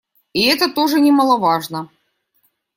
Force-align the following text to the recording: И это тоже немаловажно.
И 0.33 0.45
это 0.47 0.67
тоже 0.73 0.99
немаловажно. 0.99 1.91